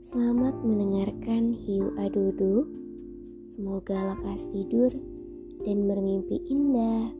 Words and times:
Selamat 0.00 0.56
mendengarkan 0.64 1.52
Hiu 1.52 1.92
Adudu. 2.00 2.64
Semoga 3.52 4.16
lekas 4.16 4.48
tidur 4.48 4.88
dan 5.60 5.84
bermimpi 5.84 6.40
indah. 6.48 7.12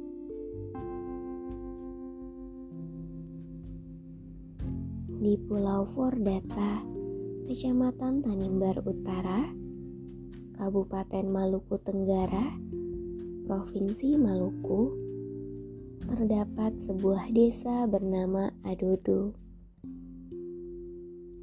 Di 5.20 5.36
Pulau 5.44 5.84
Fordata, 5.92 6.80
Kecamatan 7.44 8.24
Tanimbar 8.24 8.80
Utara, 8.88 9.44
Kabupaten 10.56 11.28
Maluku 11.28 11.76
Tenggara, 11.84 12.48
Provinsi 13.44 14.16
Maluku, 14.16 14.88
terdapat 16.08 16.80
sebuah 16.80 17.28
desa 17.28 17.84
bernama 17.84 18.48
Adodo. 18.64 19.36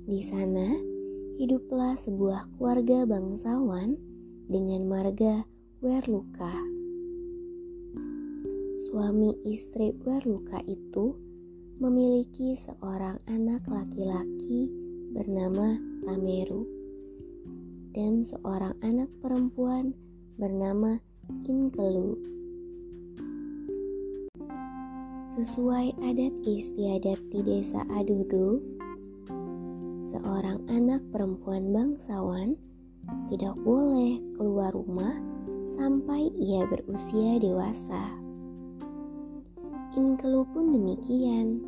Di 0.10 0.18
sana, 0.26 0.97
hiduplah 1.38 1.94
sebuah 1.94 2.50
keluarga 2.58 3.06
bangsawan 3.06 3.94
dengan 4.50 4.90
marga 4.90 5.46
Werluka. 5.86 6.50
Suami 8.90 9.38
istri 9.46 9.94
Werluka 10.02 10.58
itu 10.66 11.14
memiliki 11.78 12.58
seorang 12.58 13.22
anak 13.30 13.70
laki-laki 13.70 14.74
bernama 15.14 15.78
Tameru 16.10 16.66
dan 17.94 18.26
seorang 18.26 18.74
anak 18.82 19.14
perempuan 19.22 19.94
bernama 20.42 20.98
Inkelu. 21.46 22.18
Sesuai 25.38 25.94
adat 26.02 26.34
istiadat 26.50 27.22
di 27.30 27.46
desa 27.46 27.86
Adudu, 27.94 28.58
seorang 30.08 30.64
anak 30.72 31.04
perempuan 31.12 31.76
bangsawan 31.76 32.56
tidak 33.28 33.60
boleh 33.60 34.16
keluar 34.40 34.72
rumah 34.72 35.20
sampai 35.68 36.32
ia 36.40 36.64
berusia 36.64 37.36
dewasa. 37.44 38.16
Inkelu 40.00 40.48
pun 40.56 40.72
demikian. 40.72 41.60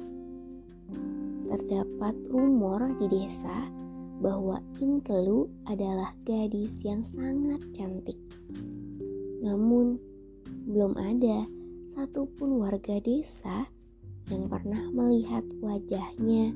Terdapat 1.51 2.15
rumor 2.31 2.95
di 2.95 3.11
desa 3.11 3.67
bahwa 4.23 4.63
Inkelu 4.79 5.51
adalah 5.67 6.15
gadis 6.23 6.79
yang 6.87 7.03
sangat 7.03 7.59
cantik. 7.75 8.19
Namun, 9.43 9.99
belum 10.63 10.95
ada 10.95 11.43
satupun 11.91 12.55
warga 12.63 13.03
desa 13.03 13.67
yang 14.31 14.47
pernah 14.47 14.87
melihat 14.95 15.43
wajahnya 15.59 16.53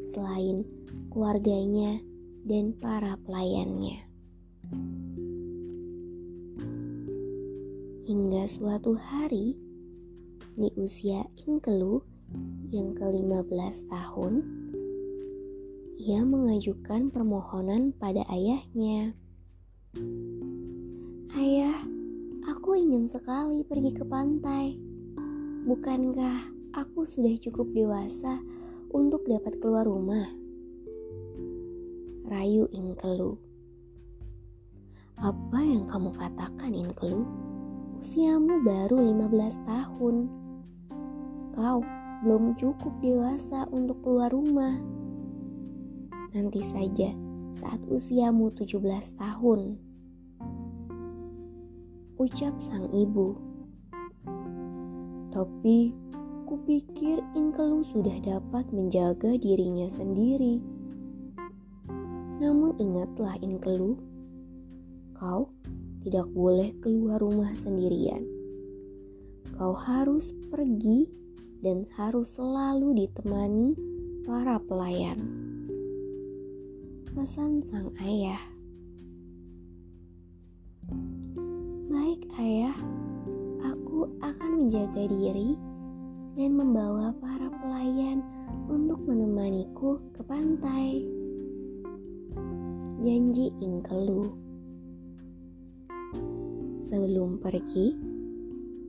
selain 0.00 0.62
keluarganya, 1.10 2.00
dan 2.46 2.72
para 2.78 3.20
pelayannya. 3.26 4.06
Hingga 8.08 8.42
suatu 8.48 8.96
hari, 8.96 9.54
di 10.56 10.68
usia 10.74 11.26
Inkelu 11.46 12.02
yang 12.70 12.96
ke-15 12.96 13.76
tahun, 13.86 14.34
ia 16.00 16.24
mengajukan 16.24 17.12
permohonan 17.12 17.92
pada 17.92 18.24
ayahnya. 18.32 19.12
Ayah, 21.36 21.76
aku 22.48 22.72
ingin 22.80 23.04
sekali 23.04 23.62
pergi 23.68 23.92
ke 23.94 24.04
pantai. 24.08 24.80
Bukankah 25.68 26.50
aku 26.72 27.04
sudah 27.04 27.36
cukup 27.36 27.68
dewasa 27.76 28.40
untuk 28.90 29.28
dapat 29.28 29.60
keluar 29.60 29.84
rumah. 29.84 30.39
Rayu 32.30 32.70
Inkelu. 32.70 33.34
Apa 35.18 35.58
yang 35.66 35.82
kamu 35.90 36.14
katakan 36.14 36.70
Inkelu? 36.70 37.26
Usiamu 37.98 38.62
baru 38.62 39.02
15 39.02 39.58
tahun. 39.66 40.30
Kau 41.58 41.82
belum 42.22 42.54
cukup 42.54 42.94
dewasa 43.02 43.66
untuk 43.74 43.98
keluar 44.06 44.30
rumah. 44.30 44.78
Nanti 46.30 46.62
saja 46.62 47.10
saat 47.50 47.82
usiamu 47.90 48.54
17 48.54 48.78
tahun. 49.18 49.82
Ucap 52.14 52.54
sang 52.62 52.94
ibu. 52.94 53.34
Tapi 55.34 55.98
Kupikir 56.50 57.22
Inkelu 57.38 57.86
sudah 57.86 58.18
dapat 58.22 58.70
menjaga 58.74 59.38
dirinya 59.38 59.86
sendiri. 59.86 60.58
Namun 62.40 62.72
ingatlah 62.80 63.36
Inkelu, 63.44 64.00
kau 65.12 65.52
tidak 66.00 66.24
boleh 66.32 66.72
keluar 66.80 67.20
rumah 67.20 67.52
sendirian. 67.52 68.24
Kau 69.60 69.76
harus 69.76 70.32
pergi 70.48 71.04
dan 71.60 71.84
harus 72.00 72.32
selalu 72.40 73.04
ditemani 73.04 73.76
para 74.24 74.56
pelayan. 74.64 75.20
Pesan 77.12 77.60
sang 77.60 77.92
ayah. 78.00 78.40
Baik 81.92 82.24
ayah, 82.40 82.76
aku 83.60 84.08
akan 84.24 84.64
menjaga 84.64 85.04
diri 85.04 85.60
dan 86.40 86.56
membawa 86.56 87.12
para 87.20 87.52
pelayan 87.60 88.24
untuk 88.72 89.04
menemaniku 89.04 90.00
ke 90.16 90.24
pantai. 90.24 91.19
Janji 93.00 93.50
Inkelu. 93.58 94.30
Sebelum 96.78 97.42
pergi, 97.42 97.94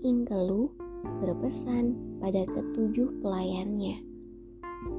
Inkelu 0.06 0.70
berpesan 1.22 2.18
pada 2.22 2.46
ketujuh 2.46 3.22
pelayannya 3.22 4.02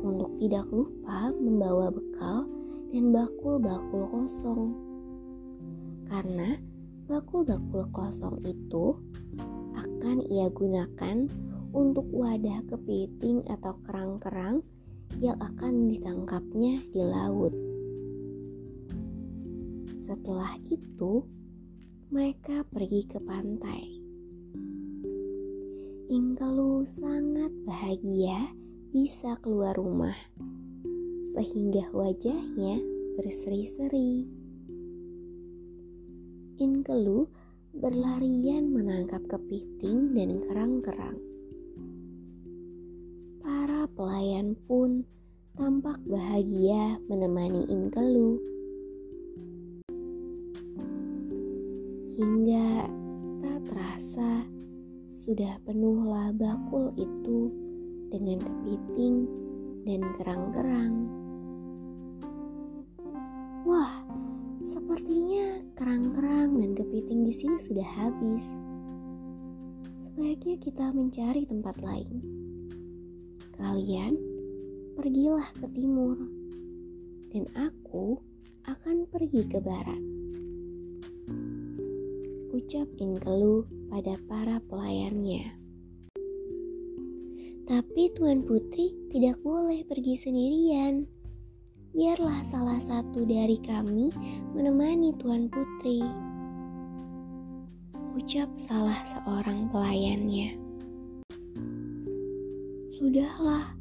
untuk 0.03 0.35
tidak 0.43 0.67
lupa 0.71 1.31
membawa 1.35 1.91
bekal 1.91 2.47
dan 2.91 3.15
bakul-bakul 3.15 4.07
kosong. 4.11 4.75
Karena 6.11 6.59
bakul-bakul 7.07 7.87
kosong 7.95 8.43
itu 8.47 8.99
akan 9.75 10.23
ia 10.31 10.51
gunakan 10.51 11.27
untuk 11.73 12.07
wadah 12.13 12.63
kepiting 12.69 13.43
atau 13.49 13.75
kerang-kerang 13.87 14.63
yang 15.21 15.37
akan 15.41 15.89
ditangkapnya 15.89 16.81
di 16.93 17.03
laut. 17.03 17.72
Setelah 20.13 20.61
itu, 20.69 21.25
mereka 22.13 22.69
pergi 22.69 23.01
ke 23.09 23.17
pantai. 23.17 23.81
Ingkelu 26.13 26.85
sangat 26.85 27.49
bahagia 27.65 28.53
bisa 28.93 29.41
keluar 29.41 29.73
rumah, 29.73 30.13
sehingga 31.33 31.89
wajahnya 31.97 32.77
berseri-seri. 33.17 34.29
Inkelu 36.61 37.25
berlarian 37.73 38.69
menangkap 38.69 39.25
kepiting 39.33 40.13
dan 40.13 40.45
kerang-kerang. 40.45 41.17
Para 43.41 43.89
pelayan 43.97 44.61
pun 44.69 45.09
tampak 45.57 45.97
bahagia 46.05 47.01
menemani 47.09 47.65
Inkelu. 47.65 48.52
Hingga 52.13 52.93
tak 53.41 53.59
terasa 53.73 54.45
sudah 55.17 55.57
penuhlah 55.65 56.29
bakul 56.37 56.93
itu 57.01 57.49
dengan 58.13 58.37
kepiting 58.37 59.25
dan 59.89 60.05
kerang-kerang. 60.21 61.09
Wah, 63.65 64.05
sepertinya 64.61 65.65
kerang-kerang 65.73 66.61
dan 66.61 66.77
kepiting 66.77 67.25
di 67.25 67.33
sini 67.33 67.57
sudah 67.57 67.89
habis. 67.97 68.45
Sebaiknya 70.05 70.61
kita 70.61 70.93
mencari 70.93 71.49
tempat 71.49 71.81
lain. 71.81 72.21
Kalian 73.57 74.21
pergilah 75.01 75.49
ke 75.57 75.65
timur, 75.73 76.21
dan 77.33 77.49
aku 77.57 78.21
akan 78.69 79.09
pergi 79.09 79.49
ke 79.49 79.65
barat. 79.65 80.22
Ucap 82.53 82.85
Inkelu 83.01 83.65
pada 83.89 84.13
para 84.29 84.61
pelayannya. 84.69 85.57
Tapi 87.65 88.13
Tuan 88.13 88.45
Putri 88.45 88.93
tidak 89.09 89.41
boleh 89.41 89.81
pergi 89.89 90.21
sendirian. 90.21 91.09
Biarlah 91.97 92.45
salah 92.45 92.77
satu 92.77 93.25
dari 93.25 93.57
kami 93.57 94.13
menemani 94.53 95.17
Tuan 95.17 95.49
Putri. 95.49 96.05
Ucap 98.21 98.53
salah 98.61 99.01
seorang 99.09 99.73
pelayannya. 99.73 100.53
Sudahlah, 103.01 103.73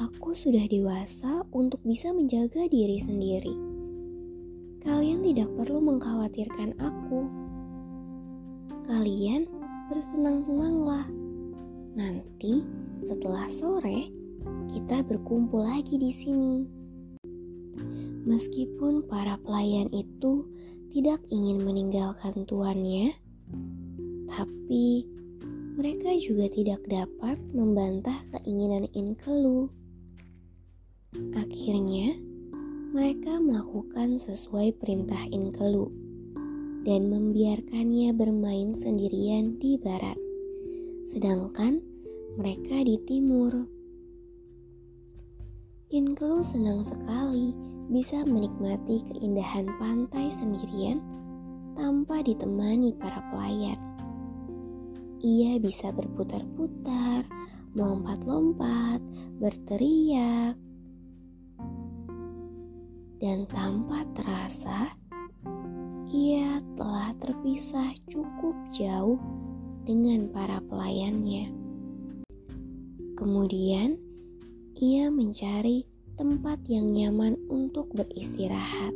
aku 0.00 0.32
sudah 0.32 0.64
dewasa 0.64 1.44
untuk 1.52 1.84
bisa 1.84 2.08
menjaga 2.08 2.64
diri 2.72 3.04
sendiri. 3.04 3.52
Kalian 4.80 5.20
tidak 5.20 5.52
perlu 5.60 5.84
mengkhawatirkan 5.84 6.72
aku. 6.80 7.43
Kalian 8.84 9.48
bersenang-senanglah. 9.88 11.08
Nanti 11.96 12.60
setelah 13.00 13.48
sore, 13.48 14.12
kita 14.68 15.00
berkumpul 15.00 15.64
lagi 15.64 15.96
di 15.96 16.12
sini. 16.12 16.68
Meskipun 18.28 19.08
para 19.08 19.40
pelayan 19.40 19.88
itu 19.88 20.44
tidak 20.92 21.24
ingin 21.32 21.64
meninggalkan 21.64 22.44
tuannya, 22.44 23.16
tapi 24.28 25.08
mereka 25.80 26.12
juga 26.20 26.52
tidak 26.52 26.84
dapat 26.84 27.40
membantah 27.56 28.20
keinginan 28.36 28.84
Inkelu. 28.92 29.72
Akhirnya, 31.40 32.20
mereka 32.92 33.40
melakukan 33.40 34.20
sesuai 34.20 34.76
perintah 34.76 35.24
Inkelu 35.32 36.03
dan 36.84 37.08
membiarkannya 37.08 38.12
bermain 38.12 38.76
sendirian 38.76 39.56
di 39.56 39.80
barat. 39.80 40.20
Sedangkan 41.08 41.80
mereka 42.36 42.84
di 42.84 43.00
timur. 43.08 43.64
Inkelu 45.88 46.44
senang 46.44 46.84
sekali 46.84 47.56
bisa 47.88 48.20
menikmati 48.28 49.00
keindahan 49.08 49.64
pantai 49.80 50.28
sendirian 50.28 51.00
tanpa 51.72 52.20
ditemani 52.20 52.92
para 53.00 53.20
pelayan. 53.32 53.80
Ia 55.24 55.56
bisa 55.56 55.88
berputar-putar, 55.88 57.24
melompat-lompat, 57.72 59.00
berteriak, 59.40 60.52
dan 63.24 63.48
tanpa 63.48 64.04
terasa 64.12 64.92
ia 66.14 66.62
telah 66.78 67.10
terpisah 67.18 67.90
cukup 68.06 68.54
jauh 68.70 69.18
dengan 69.82 70.30
para 70.30 70.62
pelayannya. 70.62 71.50
Kemudian, 73.18 73.98
ia 74.78 75.10
mencari 75.10 75.82
tempat 76.14 76.62
yang 76.70 76.94
nyaman 76.94 77.34
untuk 77.50 77.90
beristirahat. 77.98 78.94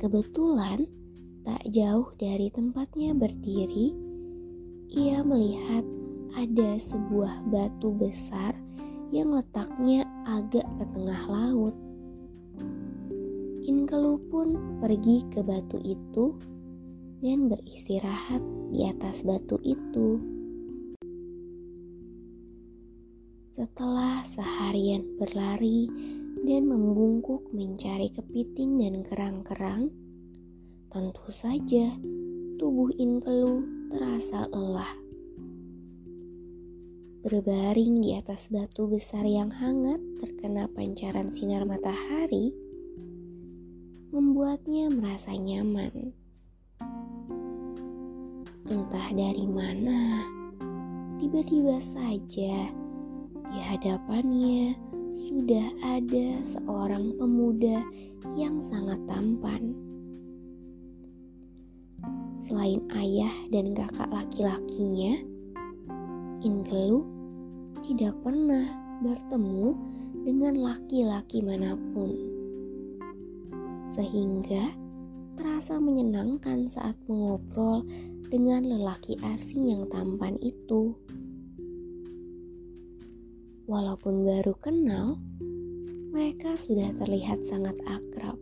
Kebetulan, 0.00 0.88
tak 1.44 1.60
jauh 1.76 2.08
dari 2.16 2.48
tempatnya 2.48 3.12
berdiri, 3.12 3.92
ia 4.88 5.20
melihat 5.20 5.84
ada 6.40 6.80
sebuah 6.80 7.44
batu 7.52 7.92
besar 7.92 8.56
yang 9.12 9.36
letaknya 9.36 10.08
agak 10.24 10.64
ke 10.80 10.84
tengah 10.96 11.22
laut. 11.28 11.76
Inkelu 13.68 14.16
pun 14.32 14.80
pergi 14.80 15.28
ke 15.28 15.44
batu 15.44 15.76
itu 15.84 16.32
dan 17.20 17.52
beristirahat 17.52 18.40
di 18.72 18.88
atas 18.88 19.28
batu 19.28 19.60
itu. 19.60 20.16
Setelah 23.52 24.24
seharian 24.24 25.04
berlari 25.20 25.84
dan 26.48 26.64
membungkuk 26.64 27.52
mencari 27.52 28.08
kepiting 28.08 28.80
dan 28.80 29.04
kerang-kerang, 29.04 29.92
tentu 30.88 31.28
saja 31.28 31.92
tubuh 32.56 32.88
Inkelu 32.96 33.68
terasa 33.92 34.48
lelah. 34.48 34.96
Berbaring 37.20 38.00
di 38.00 38.16
atas 38.16 38.48
batu 38.48 38.88
besar 38.88 39.28
yang 39.28 39.52
hangat 39.52 40.00
terkena 40.24 40.72
pancaran 40.72 41.28
sinar 41.28 41.68
matahari, 41.68 42.67
membuatnya 44.08 44.88
merasa 44.88 45.36
nyaman. 45.36 46.16
Entah 48.68 49.08
dari 49.12 49.44
mana, 49.48 50.24
tiba-tiba 51.20 51.76
saja 51.80 52.72
di 53.48 53.58
hadapannya 53.60 54.76
sudah 55.28 55.66
ada 55.84 56.40
seorang 56.44 57.16
pemuda 57.20 57.84
yang 58.36 58.60
sangat 58.64 59.00
tampan. 59.08 59.76
Selain 62.40 62.80
ayah 62.96 63.32
dan 63.52 63.76
kakak 63.76 64.08
laki-lakinya, 64.08 65.20
Inkelu 66.38 67.04
tidak 67.84 68.14
pernah 68.24 68.68
bertemu 69.04 69.76
dengan 70.24 70.54
laki-laki 70.60 71.44
mana 71.44 71.76
pun. 71.92 72.27
Sehingga 73.88 74.76
terasa 75.34 75.80
menyenangkan 75.80 76.68
saat 76.68 76.94
mengobrol 77.08 77.88
dengan 78.28 78.68
lelaki 78.68 79.16
asing 79.24 79.72
yang 79.72 79.88
tampan 79.88 80.36
itu. 80.44 80.92
Walaupun 83.64 84.28
baru 84.28 84.52
kenal, 84.60 85.16
mereka 86.12 86.52
sudah 86.56 86.92
terlihat 87.00 87.44
sangat 87.44 87.76
akrab. 87.88 88.36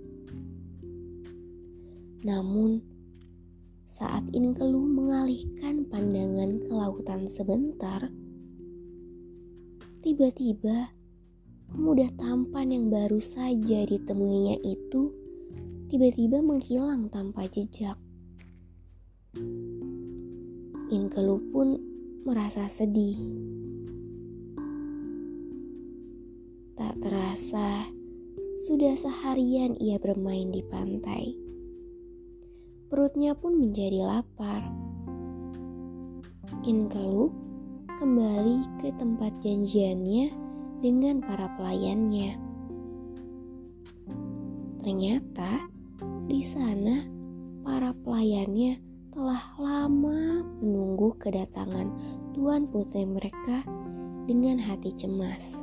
Namun, 2.27 2.83
saat 3.87 4.27
Inkelu 4.35 4.83
mengalihkan 4.83 5.87
pandangan 5.87 6.59
ke 6.59 6.71
lautan 6.75 7.31
sebentar, 7.31 8.11
tiba-tiba 10.03 10.91
pemuda 11.71 12.11
tampan 12.19 12.75
yang 12.75 12.87
baru 12.91 13.23
saja 13.23 13.87
ditemuinya 13.87 14.59
itu 14.67 15.26
tiba-tiba 15.87 16.43
menghilang 16.43 17.07
tanpa 17.11 17.47
jejak. 17.47 17.99
Inkelu 20.87 21.37
pun 21.51 21.79
merasa 22.27 22.67
sedih 22.71 23.19
Tak 26.77 26.93
terasa, 27.01 27.89
sudah 28.69 28.93
seharian 29.01 29.81
ia 29.81 29.97
bermain 29.97 30.53
di 30.53 30.61
pantai. 30.61 31.33
Perutnya 32.93 33.33
pun 33.33 33.57
menjadi 33.57 34.05
lapar. 34.05 34.61
Inkelu 36.69 37.33
kembali 37.97 38.85
ke 38.85 38.93
tempat 39.01 39.33
janjiannya 39.41 40.29
dengan 40.85 41.25
para 41.25 41.49
pelayannya. 41.57 42.37
Ternyata 44.85 45.73
di 46.27 46.43
sana 46.43 47.07
para 47.63 47.95
pelayannya 48.03 48.83
telah 49.15 49.47
lama 49.63 50.43
menunggu 50.59 51.15
kedatangan 51.23 51.87
tuan 52.35 52.67
putri 52.67 53.07
mereka 53.07 53.63
dengan 54.27 54.59
hati 54.59 54.91
cemas. 54.99 55.63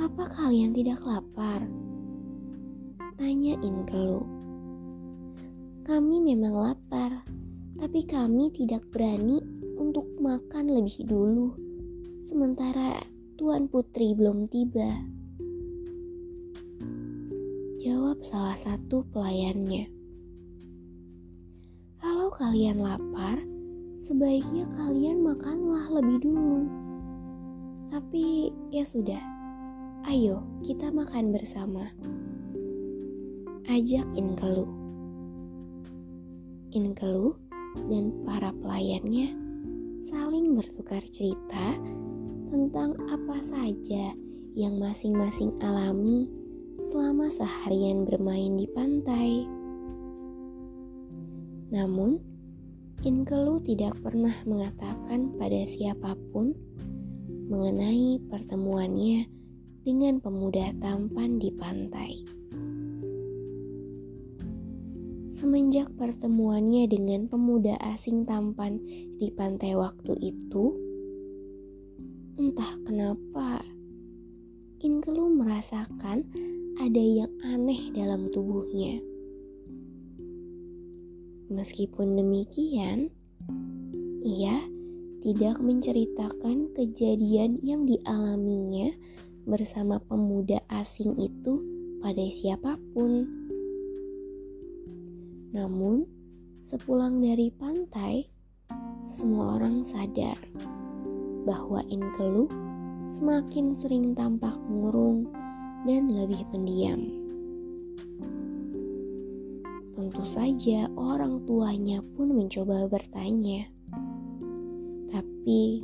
Apa 0.00 0.24
kalian 0.32 0.72
tidak 0.72 1.04
lapar? 1.04 1.68
Tanya 3.20 3.60
Inkelu. 3.60 4.24
kami 5.84 6.20
memang 6.20 6.52
lapar, 6.52 7.24
tapi 7.76 8.04
kami 8.04 8.48
tidak 8.52 8.84
berani 8.88 9.40
untuk 9.76 10.08
makan 10.20 10.72
lebih 10.72 11.04
dulu. 11.04 11.52
Sementara 12.24 12.96
Tuan 13.36 13.68
Putri 13.68 14.12
belum 14.12 14.48
tiba. 14.48 15.17
Jawab 17.88 18.20
salah 18.20 18.52
satu 18.52 19.00
pelayannya. 19.16 19.88
Kalau 21.96 22.28
kalian 22.36 22.84
lapar, 22.84 23.40
sebaiknya 23.96 24.68
kalian 24.76 25.24
makanlah 25.24 25.88
lebih 25.96 26.20
dulu. 26.20 26.68
Tapi 27.88 28.52
ya 28.68 28.84
sudah, 28.84 29.24
ayo 30.04 30.44
kita 30.60 30.92
makan 30.92 31.32
bersama. 31.32 31.88
Ajak 33.64 34.04
Inkelu. 34.12 34.68
Inkelu 36.68 37.40
dan 37.88 38.12
para 38.28 38.52
pelayannya 38.52 39.32
saling 40.04 40.52
bertukar 40.52 41.00
cerita 41.08 41.72
tentang 42.52 43.00
apa 43.08 43.40
saja 43.40 44.12
yang 44.52 44.76
masing-masing 44.76 45.56
alami 45.64 46.28
selama 46.88 47.28
seharian 47.28 48.08
bermain 48.08 48.56
di 48.56 48.64
pantai. 48.72 49.44
Namun, 51.68 52.16
Inkelu 53.04 53.60
tidak 53.60 54.00
pernah 54.00 54.32
mengatakan 54.48 55.36
pada 55.36 55.68
siapa 55.68 56.16
pun 56.32 56.56
mengenai 57.52 58.24
pertemuannya 58.32 59.28
dengan 59.84 60.16
pemuda 60.24 60.72
tampan 60.80 61.36
di 61.36 61.52
pantai. 61.52 62.24
Semenjak 65.28 65.92
pertemuannya 65.94 66.88
dengan 66.88 67.28
pemuda 67.28 67.76
asing 67.84 68.24
tampan 68.24 68.80
di 69.20 69.28
pantai 69.28 69.76
waktu 69.76 70.16
itu, 70.24 70.72
entah 72.40 72.72
kenapa 72.82 73.62
Inkelu 74.78 75.26
merasakan 75.34 76.22
ada 76.78 77.02
yang 77.02 77.34
aneh 77.42 77.90
dalam 77.90 78.30
tubuhnya. 78.30 79.02
Meskipun 81.50 82.14
demikian, 82.14 83.10
ia 84.22 84.62
tidak 85.18 85.58
menceritakan 85.58 86.70
kejadian 86.78 87.58
yang 87.58 87.90
dialaminya 87.90 88.94
bersama 89.50 89.98
pemuda 89.98 90.62
asing 90.70 91.18
itu 91.18 91.58
pada 91.98 92.22
siapa 92.30 92.78
pun. 92.94 93.26
Namun, 95.58 96.06
sepulang 96.62 97.18
dari 97.18 97.50
pantai, 97.50 98.30
semua 99.10 99.58
orang 99.58 99.82
sadar 99.82 100.38
bahwa 101.42 101.82
Inkelu 101.90 102.67
semakin 103.08 103.72
sering 103.72 104.12
tampak 104.12 104.54
murung 104.68 105.32
dan 105.88 106.12
lebih 106.12 106.44
pendiam. 106.52 107.08
Tentu 109.96 110.22
saja 110.28 110.92
orang 110.92 111.42
tuanya 111.48 112.04
pun 112.14 112.36
mencoba 112.36 112.84
bertanya. 112.86 113.64
Tapi 115.08 115.80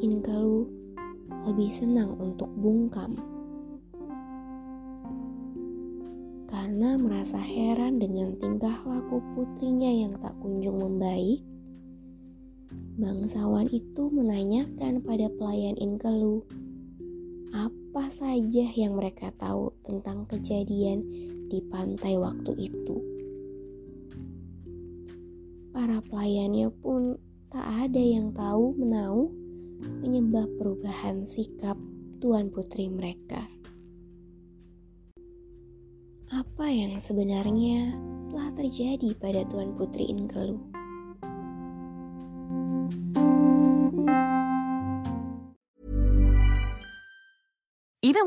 Inkelu 0.00 0.64
lebih 1.48 1.72
senang 1.72 2.16
untuk 2.20 2.52
bungkam. 2.56 3.16
Karena 6.48 6.96
merasa 7.00 7.40
heran 7.40 8.00
dengan 8.00 8.36
tingkah 8.36 8.80
laku 8.84 9.20
putrinya 9.36 9.92
yang 9.92 10.16
tak 10.20 10.36
kunjung 10.40 10.76
membaik, 10.76 11.40
bangsawan 13.00 13.64
itu 13.72 14.12
menanyakan 14.12 15.00
pada 15.00 15.32
pelayan 15.32 15.74
Inkelu 15.80 16.44
apa 17.50 18.06
saja 18.12 18.68
yang 18.76 18.94
mereka 18.94 19.32
tahu 19.34 19.74
tentang 19.82 20.28
kejadian 20.28 21.02
di 21.50 21.58
pantai 21.66 22.20
waktu 22.20 22.70
itu. 22.70 22.96
Para 25.74 26.04
pelayannya 26.04 26.68
pun 26.78 27.16
tak 27.48 27.66
ada 27.88 27.98
yang 27.98 28.30
tahu 28.36 28.76
menau 28.78 29.32
penyebab 30.04 30.46
perubahan 30.60 31.24
sikap 31.24 31.80
tuan 32.20 32.52
putri 32.52 32.86
mereka 32.86 33.48
apa 36.30 36.70
yang 36.70 36.94
sebenarnya 37.02 37.90
telah 38.30 38.54
terjadi 38.54 39.18
pada 39.18 39.42
Tuan 39.50 39.74
Putri 39.74 40.06
Inkelu. 40.06 40.69